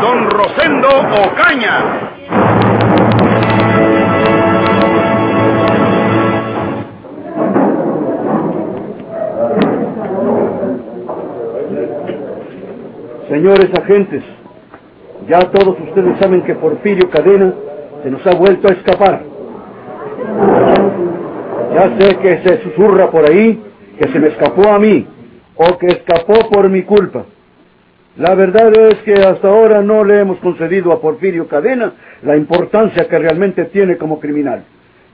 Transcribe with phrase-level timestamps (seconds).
[0.00, 2.10] Don Rosendo Ocaña.
[13.28, 14.22] Señores agentes,
[15.28, 17.52] ya todos ustedes saben que Porfirio Cadena
[18.02, 19.22] se nos ha vuelto a escapar.
[21.74, 23.62] Ya sé que se susurra por ahí
[23.98, 25.06] que se me escapó a mí
[25.56, 27.24] o que escapó por mi culpa.
[28.16, 33.08] La verdad es que hasta ahora no le hemos concedido a Porfirio Cadena la importancia
[33.08, 34.64] que realmente tiene como criminal.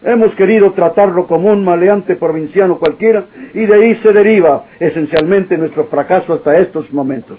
[0.03, 5.84] Hemos querido tratarlo como un maleante provinciano cualquiera y de ahí se deriva esencialmente nuestro
[5.87, 7.39] fracaso hasta estos momentos.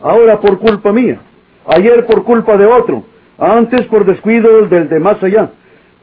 [0.00, 1.18] Ahora por culpa mía,
[1.66, 3.04] ayer por culpa de otro,
[3.38, 5.50] antes por descuido del de más allá.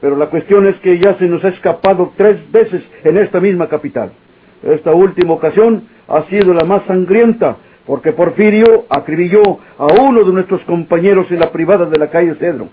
[0.02, 3.70] Pero la cuestión es que ya se nos ha escapado tres veces en esta misma
[3.70, 4.12] capital.
[4.64, 10.62] Esta última ocasión ha sido la más sangrienta, porque Porfirio acribilló a uno de nuestros
[10.62, 12.70] compañeros en la privada de la calle Cedro.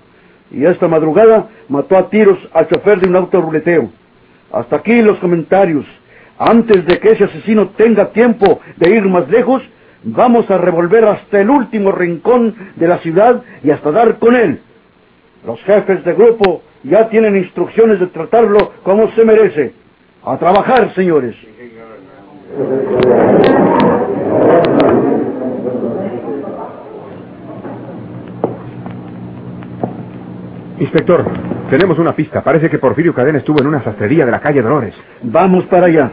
[0.51, 3.91] Y esta madrugada mató a tiros al chofer de un auto ruleteo.
[4.53, 5.85] Hasta aquí los comentarios.
[6.39, 9.63] Antes de que ese asesino tenga tiempo de ir más lejos,
[10.05, 14.61] vamos a revolver hasta el último rincón de la ciudad y hasta dar con él.
[15.45, 19.73] Los jefes de grupo ya tienen instrucciones de tratarlo como se merece.
[20.25, 21.35] A trabajar, señores.
[30.79, 31.25] Inspector,
[31.71, 32.43] tenemos una pista.
[32.43, 34.95] Parece que Porfirio Cadena estuvo en una sastrería de la calle Dolores.
[35.23, 36.11] Vamos para allá.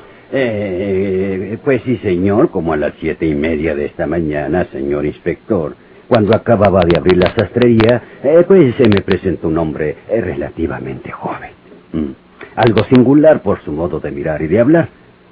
[0.32, 5.74] Eh, pues sí, señor, como a las siete y media de esta mañana, señor inspector.
[6.08, 11.10] Cuando acababa de abrir la sastrería, eh, pues se me presentó un hombre eh, relativamente
[11.10, 11.50] joven.
[11.92, 12.10] Mm.
[12.56, 14.88] Algo singular por su modo de mirar y de hablar.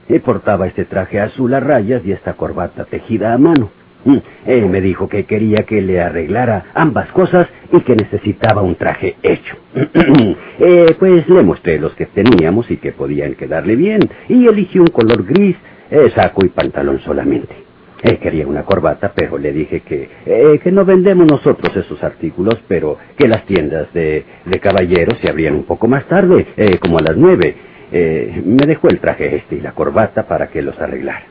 [0.09, 3.71] Eh, portaba este traje azul a rayas y esta corbata tejida a mano.
[4.05, 4.17] Mm.
[4.47, 9.17] Eh, me dijo que quería que le arreglara ambas cosas y que necesitaba un traje
[9.23, 9.57] hecho.
[10.61, 14.89] Eh, pues le mostré los que teníamos y que podían quedarle bien y eligió un
[14.89, 15.57] color gris,
[15.89, 17.55] eh, saco y pantalón solamente.
[18.03, 22.99] Eh, quería una corbata, pero le dije que, que no vendemos nosotros esos artículos, pero
[23.17, 26.47] que las tiendas de, de caballeros se abrían un poco más tarde,
[26.81, 27.55] como a las nueve.
[28.45, 31.25] Me dejó el traje este y la corbata para que los arreglara.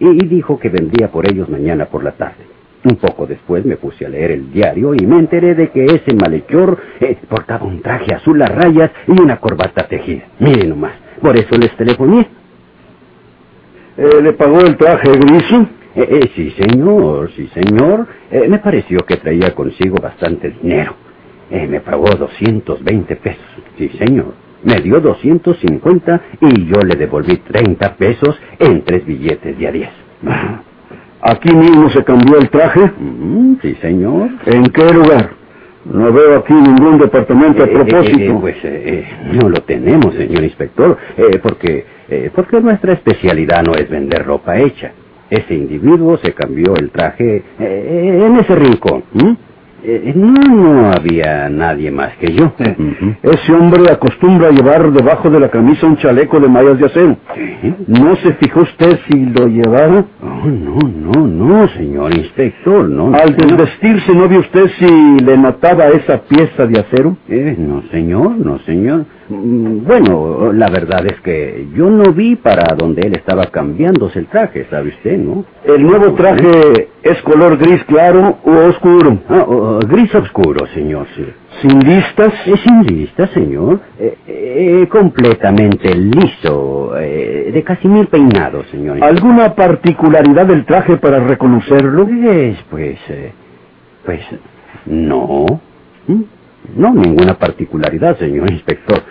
[0.00, 2.44] Y, dijo que vendría por ellos mañana por la tarde.
[2.82, 6.14] Un poco después me puse a leer el diario y me enteré de que ese
[6.14, 10.22] malhechor eh, portaba un traje azul a rayas y una corbata tejida.
[10.38, 12.26] Miren nomás, por eso les telefoné.
[13.98, 15.52] Eh, ¿Le pagó el traje gris?
[15.94, 18.06] Eh, eh, sí, señor, sí, señor.
[18.30, 20.94] Me pareció que traía consigo bastante dinero.
[21.50, 23.44] Me pagó 220 pesos.
[23.76, 24.32] Sí, señor.
[24.64, 29.88] Me dio 250 y yo le devolví 30 pesos en tres billetes de a 10.
[31.22, 32.80] Aquí mismo se cambió el traje.
[32.98, 34.28] Mm, sí, señor.
[34.46, 35.30] ¿En qué lugar?
[35.84, 38.18] No veo aquí ningún departamento a Eh, eh, propósito.
[38.20, 39.06] eh, pues eh, eh,
[39.40, 40.96] no lo tenemos, señor inspector,
[41.42, 41.86] porque,
[42.34, 44.92] porque nuestra especialidad no es vender ropa hecha.
[45.30, 49.04] Ese individuo se cambió el traje en ese rincón.
[49.14, 49.36] ¿m?
[49.82, 52.52] Eh, no, no había nadie más que yo.
[52.58, 52.76] Eh.
[53.22, 57.16] Ese hombre acostumbra llevar debajo de la camisa un chaleco de mallas de acero.
[57.34, 57.74] Sí.
[57.86, 60.04] ¿No se fijó usted si lo llevaba?
[60.22, 63.12] Oh, no, no, no, señor inspector, no.
[63.14, 67.16] Al desvestirse, ¿no vio usted si le notaba esa pieza de acero?
[67.28, 69.04] Eh, no, señor, no, señor.
[69.28, 74.26] Mm, Bueno, la verdad es que yo no vi para donde él estaba cambiándose el
[74.26, 75.44] traje, ¿sabe usted, no?
[75.64, 79.18] ¿El nuevo traje es color gris claro o oscuro?
[79.28, 81.24] Ah, oh, gris oscuro, señor, sí.
[81.62, 82.32] ¿Sin listas?
[82.46, 83.80] Es sin lista, señor.
[83.98, 89.02] Eh, eh, completamente liso, eh, de casi mil peinados, señor.
[89.02, 92.06] ¿Alguna particularidad del traje para reconocerlo?
[92.06, 93.32] Pues, pues, eh,
[94.04, 94.20] pues,
[94.86, 95.46] no.
[96.06, 96.22] ¿Mm?
[96.80, 99.02] No, ninguna particularidad, señor inspector.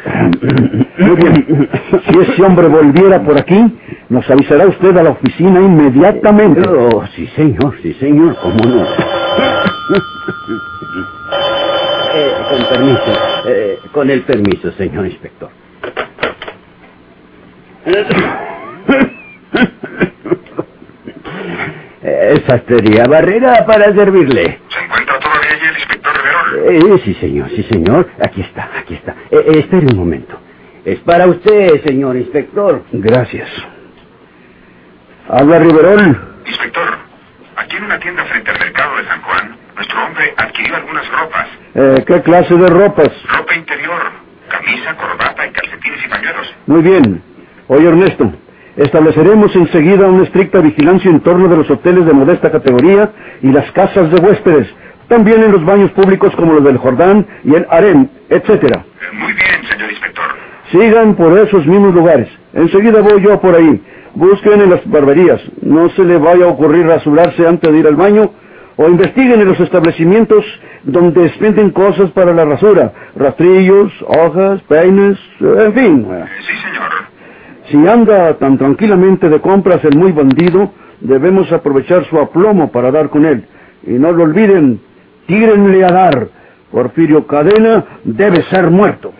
[0.98, 1.70] Muy bien.
[2.08, 3.64] Si ese hombre volviera por aquí,
[4.10, 6.68] nos avisará usted a la oficina inmediatamente.
[6.68, 8.84] Oh, sí, señor, sí, señor, cómo no.
[12.16, 13.14] Eh, con permiso,
[13.46, 15.52] eh, con el permiso, señor inspector.
[22.02, 24.60] Eh, Sastrería Barrera para servirle.
[24.70, 26.58] ¿Se encuentra todavía allí el inspector Riverol?
[26.70, 28.08] Eh, sí, señor, sí, señor.
[28.22, 29.16] Aquí está, aquí está.
[29.32, 30.40] Eh, eh, espere un momento.
[30.86, 32.84] Es para usted, señor inspector.
[32.92, 33.50] Gracias.
[35.28, 36.42] Habla Riverol.
[36.46, 36.88] Inspector,
[37.56, 41.48] aquí en una tienda frente al mercado de San Juan, nuestro hombre adquirió algunas ropas.
[41.76, 43.12] Eh, ¿Qué clase de ropas?
[43.38, 44.02] Ropa interior,
[44.50, 46.56] camisa, corbata y calcetines y pañuelos.
[46.66, 47.22] Muy bien.
[47.68, 48.34] Oye, Ernesto,
[48.76, 53.12] estableceremos enseguida una estricta vigilancia en torno de los hoteles de modesta categoría
[53.44, 54.68] y las casas de huéspedes,
[55.10, 58.86] también en los baños públicos como los del Jordán y el Harem, etcétera.
[58.86, 60.24] Eh, Muy bien, señor inspector.
[60.72, 62.30] Sigan por esos mismos lugares.
[62.54, 63.82] Enseguida voy yo por ahí.
[64.16, 65.42] Busquen en las barberías.
[65.62, 68.32] No se le vaya a ocurrir rasurarse antes de ir al baño.
[68.78, 70.46] O investiguen en los establecimientos
[70.84, 72.94] donde expenden cosas para la rasura.
[73.16, 76.08] Rastrillos, hojas, peines, en fin.
[76.10, 76.90] Eh, Sí, señor.
[77.70, 80.72] Si anda tan tranquilamente de compras el muy bandido,
[81.02, 83.44] debemos aprovechar su aplomo para dar con él.
[83.86, 84.80] Y no lo olviden,
[85.30, 86.28] tírenle a dar.
[86.72, 89.14] Porfirio Cadena debe ser muerto.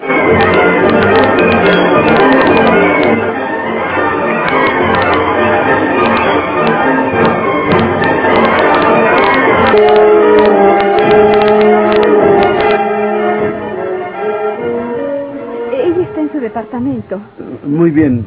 [15.72, 17.22] Ella está en su departamento.
[17.66, 18.26] Muy bien.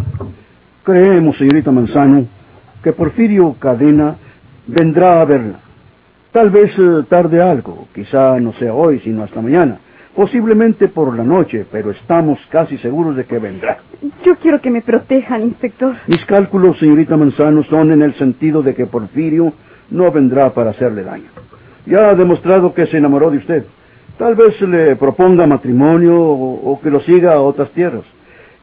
[0.84, 2.26] Creemos, señorita Manzano,
[2.82, 4.16] que Porfirio Cadena
[4.68, 5.71] vendrá a verla.
[6.32, 9.78] Tal vez eh, tarde algo, quizá no sea hoy, sino hasta mañana.
[10.16, 13.80] Posiblemente por la noche, pero estamos casi seguros de que vendrá.
[14.24, 15.94] Yo quiero que me protejan, inspector.
[16.06, 19.52] Mis cálculos, señorita Manzano, son en el sentido de que Porfirio
[19.90, 21.28] no vendrá para hacerle daño.
[21.84, 23.64] Ya ha demostrado que se enamoró de usted.
[24.16, 28.04] Tal vez le proponga matrimonio o, o que lo siga a otras tierras.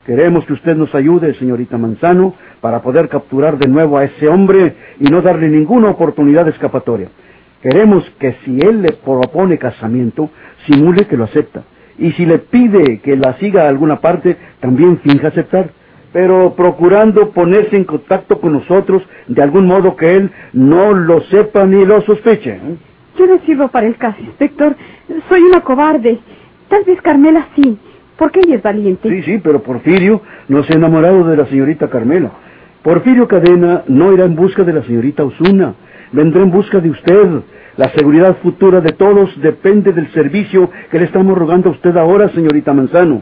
[0.08, 4.76] Queremos que usted nos ayude, señorita Manzano, para poder capturar de nuevo a ese hombre
[5.00, 7.10] y no darle ninguna oportunidad de escapatoria.
[7.62, 10.30] Queremos que si él le propone casamiento,
[10.66, 11.64] simule que lo acepta.
[11.98, 15.72] Y si le pide que la siga a alguna parte, también finja aceptar.
[16.14, 21.66] Pero procurando ponerse en contacto con nosotros de algún modo que él no lo sepa
[21.66, 22.52] ni lo sospeche.
[22.52, 22.78] ¿eh?
[23.18, 24.76] Yo no sirvo para el caso, inspector.
[25.28, 26.20] Soy una cobarde.
[26.70, 27.78] Tal vez Carmela sí,
[28.18, 29.10] porque ella es valiente.
[29.10, 32.32] Sí, sí, pero Porfirio no se ha enamorado de la señorita Carmela.
[32.82, 35.74] Porfirio Cadena no irá en busca de la señorita Osuna,
[36.12, 37.42] vendrá en busca de usted.
[37.78, 42.30] La seguridad futura de todos depende del servicio que le estamos rogando a usted ahora,
[42.30, 43.22] señorita Manzano.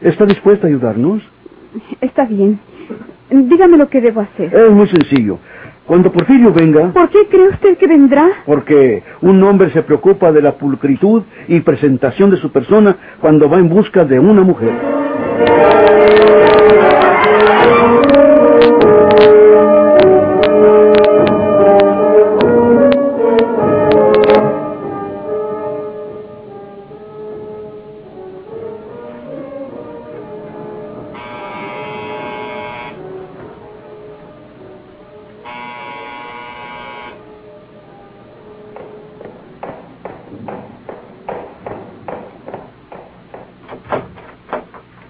[0.00, 1.22] ¿Está dispuesta a ayudarnos?
[2.00, 2.58] Está bien.
[3.30, 4.54] Dígame lo que debo hacer.
[4.54, 5.38] Es muy sencillo.
[5.86, 8.26] Cuando Porfirio venga, ¿Por qué cree usted que vendrá?
[8.44, 13.58] porque un hombre se preocupa de la pulcritud y presentación de su persona cuando va
[13.58, 14.72] en busca de una mujer.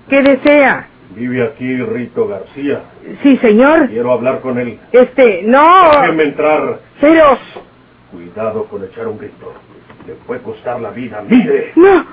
[0.08, 0.88] ¿Qué desea?
[1.14, 2.80] Vive aquí Rito García.
[3.22, 3.88] Sí, señor.
[3.88, 4.78] Quiero hablar con él.
[4.92, 5.90] Este, no.
[6.00, 6.80] Déjeme entrar.
[7.00, 7.38] Pero,
[8.10, 9.52] Cuidado con echar un grito.
[10.06, 11.22] Le puede costar la vida.
[11.28, 11.72] ¡Mire!
[11.76, 12.04] no.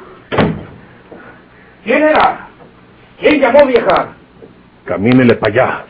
[1.84, 2.48] ¿Quién era?
[3.20, 4.14] ¿Quién llamó vieja?
[4.86, 5.86] Camínele para allá.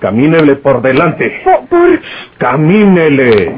[0.00, 1.40] Camínele por delante.
[1.42, 2.00] Por, por-
[2.38, 3.52] Camínele.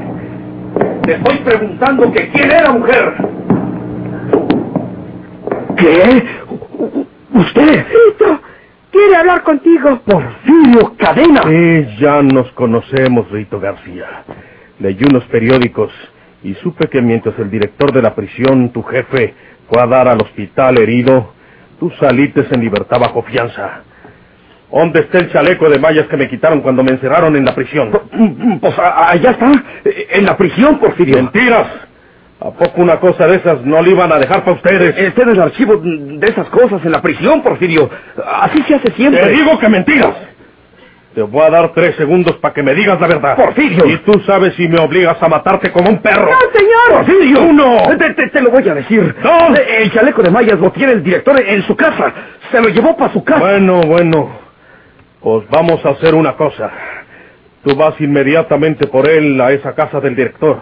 [1.02, 3.14] Te estoy preguntando que quién era mujer.
[5.76, 6.26] ¿Qué?
[7.40, 7.86] ¿Usted?
[7.86, 8.40] Rito,
[8.90, 10.00] quiere hablar contigo.
[10.04, 11.42] Porfirio Cadena.
[11.42, 14.24] Sí, ya nos conocemos, Rito García.
[14.78, 15.92] Leí unos periódicos
[16.42, 19.34] y supe que mientras el director de la prisión, tu jefe,
[19.68, 21.32] fue a dar al hospital herido,
[21.78, 23.84] tú saliste en libertad bajo fianza.
[24.70, 27.90] ¿Dónde está el chaleco de mallas que me quitaron cuando me encerraron en la prisión?
[28.60, 29.52] Pues allá está,
[30.10, 31.16] en la prisión, Porfirio.
[31.16, 31.89] ¡Mentiras!
[32.40, 34.96] ¿A poco una cosa de esas no le iban a dejar para ustedes?
[34.96, 37.90] Está en el archivo de esas cosas en la prisión, Porfirio.
[38.40, 39.22] Así se hace siempre.
[39.22, 40.14] Te digo que mentiras.
[41.14, 43.36] Te voy a dar tres segundos para que me digas la verdad.
[43.36, 43.84] Porfirio.
[43.84, 46.30] Y tú sabes si me obligas a matarte como un perro.
[46.30, 47.04] No, señor.
[47.06, 47.42] ¡Porfirio!
[47.42, 47.76] ¡Uno!
[47.98, 49.14] Te, te- te lo voy a decir.
[49.22, 49.58] ¡Dos!
[49.68, 52.12] El chaleco de mallas lo tiene el director en su casa.
[52.50, 53.40] Se lo llevó para su casa.
[53.40, 54.30] Bueno, bueno.
[55.20, 56.70] Pues vamos a hacer una cosa.
[57.64, 60.58] Tú vas inmediatamente por él a esa casa del director.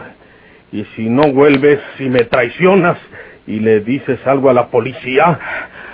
[0.73, 2.99] Y si no vuelves y me traicionas,
[3.47, 5.39] y le dices algo a la policía,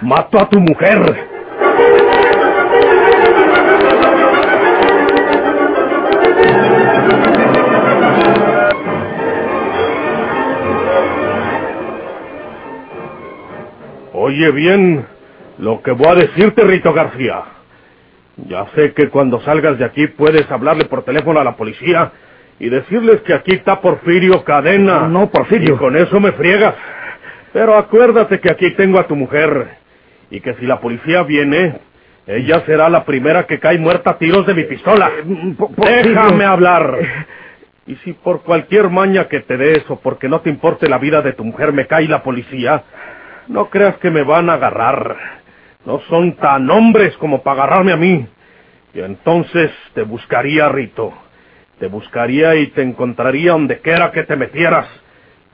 [0.01, 1.01] mato a tu mujer.
[14.13, 15.07] Oye bien
[15.59, 17.43] lo que voy a decirte, Rito García.
[18.49, 22.11] Ya sé que cuando salgas de aquí puedes hablarle por teléfono a la policía
[22.59, 25.09] y decirles que aquí está Porfirio Cadena.
[25.09, 25.75] No, Porfirio.
[25.75, 26.75] Y con eso me friegas.
[27.53, 29.69] Pero acuérdate que aquí tengo a tu mujer
[30.31, 31.79] y que si la policía viene,
[32.27, 35.11] ella será la primera que cae muerta a tiros de mi pistola.
[35.19, 36.03] Eh, Porfirio.
[36.03, 36.99] Déjame hablar.
[37.87, 41.21] Y si por cualquier maña que te des o porque no te importe la vida
[41.21, 42.83] de tu mujer me cae la policía,
[43.49, 45.17] no creas que me van a agarrar.
[45.85, 48.27] No son tan hombres como para agarrarme a mí.
[48.95, 51.13] Y entonces te buscaría, Rito.
[51.79, 54.87] Te buscaría y te encontraría donde quiera que te metieras.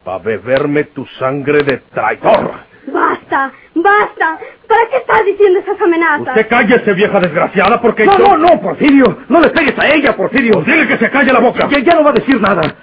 [0.05, 2.53] Para beberme tu sangre de traidor.
[2.87, 4.39] Basta, basta.
[4.67, 6.29] ¿Para qué estás diciendo esas amenazas?
[6.29, 8.25] Usted cállese, vieja desgraciada, porque No, yo...
[8.29, 9.19] no, no, Porfirio.
[9.29, 10.55] No le pegues a ella, Porfirio.
[10.55, 11.69] Pues dile que se calle la boca.
[11.69, 12.75] Ya, ya no va a decir nada.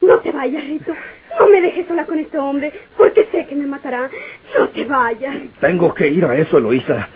[0.00, 0.92] No te vayas, Rito.
[1.38, 4.10] No me dejes sola con este hombre, porque sé que me matará.
[4.58, 5.36] No te vayas.
[5.60, 7.08] Tengo que ir a eso, Eloísa.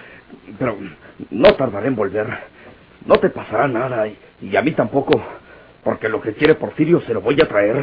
[0.59, 0.77] Pero
[1.31, 2.27] no tardaré en volver.
[3.07, 5.23] No te pasará nada y, y a mí tampoco.
[5.87, 7.77] Porque lo que quiere Porfirio se lo voy a traer.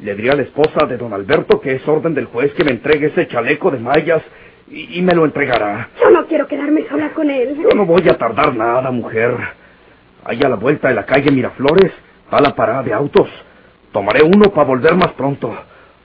[0.00, 2.70] Le diré a la esposa de don Alberto que es orden del juez que me
[2.70, 4.22] entregue ese chaleco de mallas
[4.70, 5.90] y, y me lo entregará.
[6.00, 7.58] Yo no quiero quedarme sola con él.
[7.62, 9.36] Yo no voy a tardar nada, mujer.
[10.24, 11.92] Ahí a la vuelta de la calle Miraflores
[12.24, 13.28] está la parada de autos.
[13.92, 15.54] Tomaré uno para volver más pronto.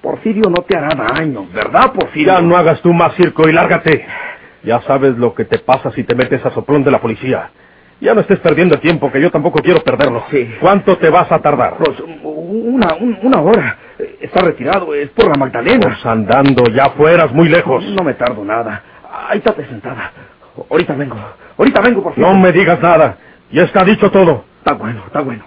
[0.02, 2.34] Porfirio no te hará daño, ¿verdad, Porfirio?
[2.34, 4.06] Ya no hagas tú más circo y lárgate.
[4.64, 7.52] Ya sabes lo que te pasa si te metes a soplón de la policía.
[8.02, 10.26] Ya no estés perdiendo el tiempo, que yo tampoco quiero perderlo.
[10.32, 10.56] Sí.
[10.62, 11.78] ¿Cuánto te vas a tardar?
[11.80, 13.80] Pues una, un- una hora.
[14.00, 15.88] Eh, Está retirado, es por la Magdalena.
[15.88, 17.84] Pues andando, ya fueras muy lejos.
[17.86, 18.84] No me tardo nada.
[19.30, 20.14] Ahí estate sentada.
[20.72, 21.18] Ahorita vengo.
[21.58, 22.34] Ahorita vengo, por favor.
[22.36, 23.18] No me digas nada.
[23.52, 24.46] Ya está dicho todo.
[24.60, 25.46] Está bueno, está bueno.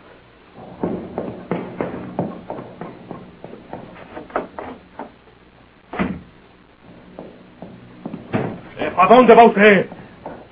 [8.99, 9.89] ¿A dónde va usted?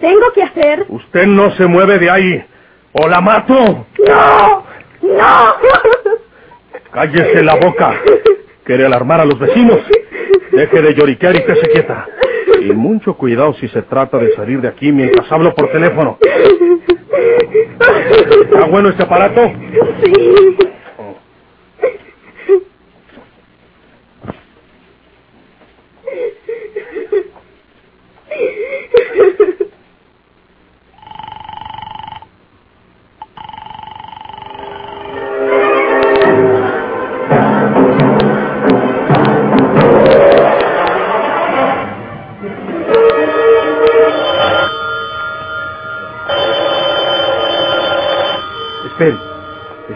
[0.02, 0.84] Tengo que hacer.
[0.88, 2.44] Usted no se mueve de ahí.
[2.90, 3.86] ¡O la mato!
[4.04, 4.64] ¡No!
[5.00, 5.54] ¡No!
[6.90, 7.94] Cállese la boca.
[8.64, 9.78] ¿Quiere alarmar a los vecinos?
[10.50, 12.08] Deje de lloriquear y se quieta.
[12.62, 16.18] Y mucho cuidado si se trata de salir de aquí mientras hablo por teléfono.
[18.42, 19.52] ¿Está bueno este aparato?
[20.02, 20.56] Sí.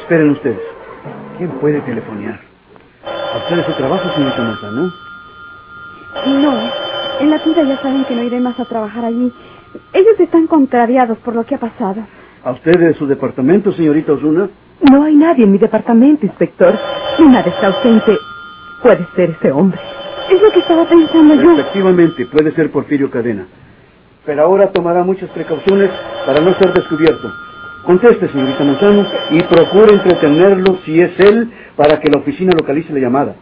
[0.06, 0.60] Esperen ustedes.
[1.36, 2.38] ¿Quién puede telefonear?
[3.04, 4.92] ¿A ustedes su trabajo, señorita Manzano?
[6.26, 6.70] No,
[7.18, 9.32] en la tienda ya saben que no iré más a trabajar allí.
[9.92, 12.06] Ellos están contrariados por lo que ha pasado.
[12.44, 14.48] ¿A usted de su departamento, señorita Osuna?
[14.92, 16.72] No hay nadie en mi departamento, inspector.
[17.18, 18.16] Nada está ausente,
[18.84, 19.80] puede ser ese hombre.
[20.30, 21.50] Es lo que estaba pensando yo.
[21.58, 23.44] Efectivamente, puede ser Porfirio Cadena.
[24.24, 25.90] Pero ahora tomará muchas precauciones
[26.24, 27.28] para no ser descubierto.
[27.86, 33.00] Conteste, señorita Manzano, y procure entretenerlo si es él para que la oficina localice la
[33.00, 33.36] llamada.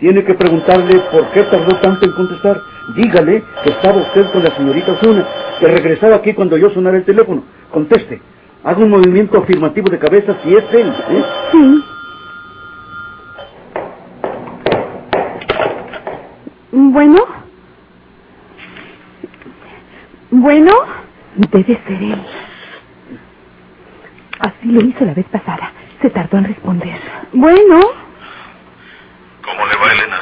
[0.00, 2.62] Tiene que preguntarle por qué tardó tanto en contestar.
[2.96, 5.26] Dígale que estaba usted con la señorita Osuna,
[5.60, 7.44] que regresaba aquí cuando yo sonara el teléfono.
[7.70, 8.22] Conteste.
[8.64, 10.88] Haga un movimiento afirmativo de cabeza si es él.
[11.10, 11.24] ¿eh?
[11.52, 11.84] Sí.
[16.72, 17.18] Bueno.
[20.30, 20.72] Bueno.
[21.36, 22.49] Debe ser él.
[24.40, 25.72] Así lo hizo la vez pasada.
[26.00, 26.98] Se tardó en responder.
[27.32, 27.80] Bueno.
[29.42, 30.20] ¿Cómo le va, Elena?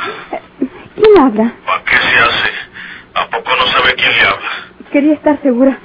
[0.94, 1.52] ¿Quién habla?
[1.64, 2.50] ¿Para qué se hace?
[3.14, 4.48] ¿A poco no sabe quién le habla?
[4.92, 5.78] Quería estar segura.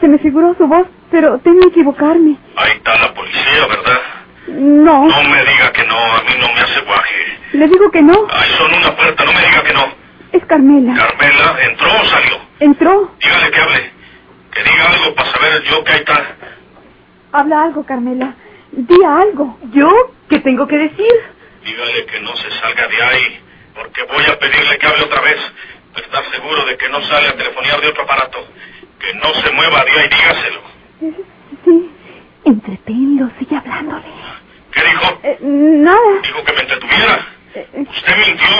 [0.00, 2.36] Se me figuró su voz, pero temo equivocarme.
[2.56, 4.00] Ahí está la policía, ¿verdad?
[4.48, 5.06] No.
[5.08, 7.14] No me diga que no, a mí no me hace guaje.
[7.52, 8.14] Le digo que no.
[8.30, 9.86] Ahí son una puerta, no me diga que no.
[10.32, 10.94] Es Carmela.
[10.94, 12.38] Carmela, ¿entró o salió?
[12.60, 13.10] Entró.
[13.20, 13.90] Dígale que hable.
[14.52, 16.22] Que diga algo para saber yo que ahí está.
[17.34, 18.32] Habla algo, Carmela.
[18.70, 19.58] Di algo.
[19.72, 19.90] ¿Yo?
[20.28, 21.14] ¿Qué tengo que decir?
[21.64, 23.40] Dígale que no se salga de ahí,
[23.74, 25.40] porque voy a pedirle que hable otra vez.
[25.96, 28.38] Estar seguro de que no sale a telefonear de otro aparato.
[29.00, 30.60] Que no se mueva de ahí, dígaselo.
[31.64, 31.90] Sí.
[32.44, 34.06] Entretenlo, sigue hablándole.
[34.70, 35.18] ¿Qué dijo?
[35.24, 36.20] Eh, nada.
[36.22, 37.26] Dijo que me entretuviera.
[37.56, 38.56] Eh, eh, Usted mintió.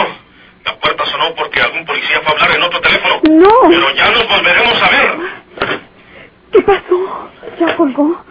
[0.65, 3.21] La puerta sonó porque algún policía fue a hablar en otro teléfono.
[3.31, 3.69] No.
[3.69, 5.81] Pero ya nos volveremos a ver.
[6.51, 7.31] ¿Qué pasó?
[7.61, 8.25] Ya colgó.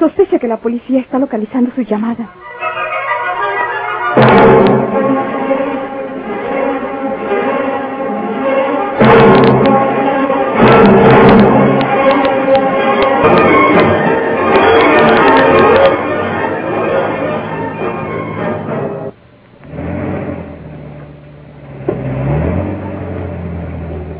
[0.00, 2.28] Sospecha que la policía está localizando su llamada.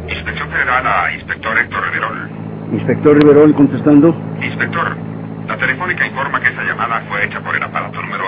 [0.08, 2.30] Inspección Federal a Inspector Héctor Riverol.
[2.72, 4.14] Inspector Riverol contestando.
[4.42, 4.96] Inspector,
[5.48, 8.20] la telefónica informa que esa llamada fue hecha por el aparato número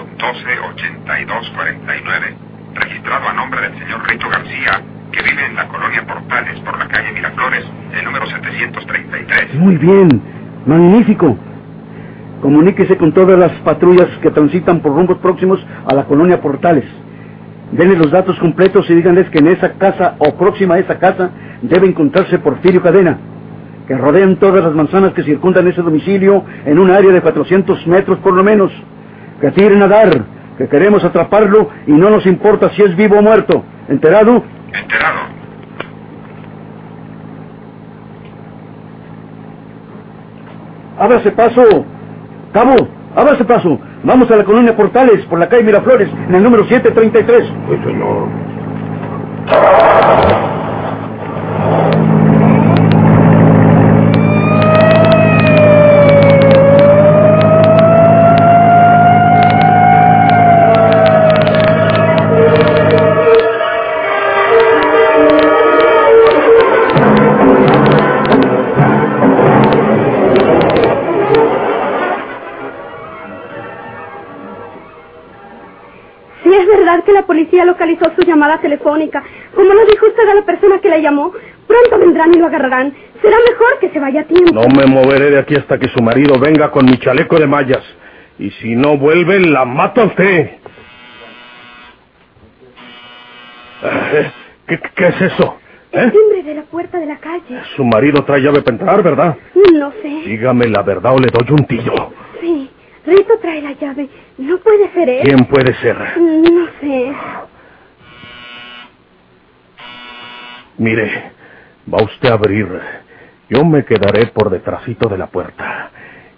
[0.83, 2.35] 128249,
[2.75, 6.89] registrado a nombre del señor Rito García, que vive en la colonia Portales, por la
[6.89, 7.65] calle Miraflores,
[7.99, 9.55] el número 733.
[9.55, 10.09] Muy bien.
[10.67, 11.37] Magnífico.
[12.41, 16.85] Comuníquese con todas las patrullas que transitan por rumbos próximos a la colonia Portales.
[17.73, 21.31] Denle los datos completos y díganles que en esa casa o próxima a esa casa
[21.63, 23.19] debe encontrarse Porfirio Cadena,
[23.87, 28.19] que rodean todas las manzanas que circundan ese domicilio en un área de 400 metros
[28.19, 28.73] por lo menos.
[29.41, 30.11] Que tiren a dar,
[30.63, 33.65] que queremos atraparlo y no nos importa si es vivo o muerto.
[33.89, 34.45] ¿Enterado?
[34.73, 35.33] Enterado.
[40.99, 41.85] Ábrase paso.
[42.53, 42.77] Cabo,
[43.17, 43.81] ábrase paso.
[44.05, 47.45] Vamos a la colonia Portales por la calle Miraflores en el número 733.
[47.45, 48.29] Sí, señor.
[77.05, 79.23] Que la policía localizó su llamada telefónica,
[79.55, 81.33] como lo dijo usted a la persona que la llamó,
[81.67, 82.93] pronto vendrán y lo agarrarán.
[83.23, 84.53] Será mejor que se vaya a tiempo.
[84.53, 87.83] No me moveré de aquí hasta que su marido venga con mi chaleco de mallas.
[88.39, 90.51] Y si no vuelve, la mato a usted.
[93.85, 94.33] Eh,
[94.67, 95.57] ¿Qué, qué es eso?
[95.93, 96.13] El ¿Eh?
[96.13, 97.61] timbre de la puerta de la calle.
[97.77, 99.37] Su marido trae llave para entrar, ¿verdad?
[99.75, 100.09] No sé.
[100.27, 102.13] Dígame la verdad o le doy un tillo.
[102.41, 102.71] Sí,
[103.05, 104.09] Rito trae la llave.
[104.39, 105.23] No puede ser él.
[105.25, 105.97] ¿Quién puede ser?
[106.19, 107.13] No sé.
[110.79, 111.33] Mire,
[111.93, 112.69] va usted a abrir.
[113.49, 115.91] Yo me quedaré por detrásito de la puerta.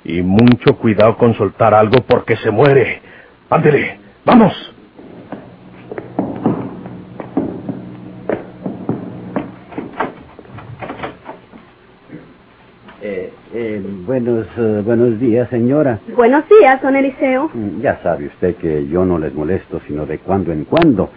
[0.05, 3.01] Y mucho cuidado con soltar algo porque se muere.
[3.51, 4.75] Ándele, vamos.
[13.03, 15.99] Eh, eh, buenos, eh, buenos días, señora.
[16.17, 17.51] Buenos días, don Eliseo.
[17.53, 21.11] Mm, Ya sabe usted que yo no les molesto sino de cuando en cuando.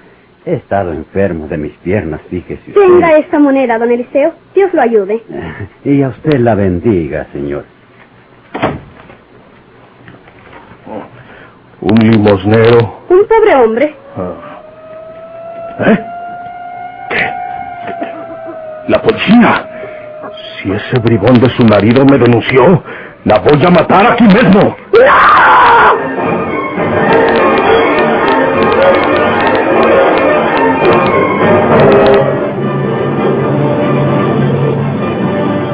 [0.45, 2.81] He estado enfermo de mis piernas, fíjese usted.
[2.81, 4.31] Tenga esta moneda, don Eliseo.
[4.55, 5.21] Dios lo ayude.
[5.83, 7.65] Y a usted la bendiga, señor.
[11.81, 13.01] Un limosnero.
[13.09, 13.95] Un pobre hombre.
[15.79, 15.99] ¿Eh?
[17.09, 17.29] ¿Qué?
[18.87, 19.67] La policía.
[20.61, 22.83] Si ese bribón de su marido me denunció,
[23.25, 24.75] la voy a matar aquí mismo.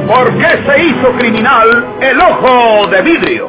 [0.06, 3.48] ¿Por qué se hizo criminal el ojo de vidrio?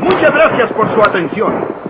[0.00, 1.89] Muchas gracias por su atención.